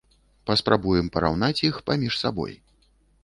[0.49, 2.53] Паспрабуем параўнаць іх паміж сабой.